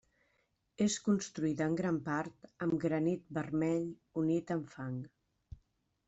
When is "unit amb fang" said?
4.23-4.97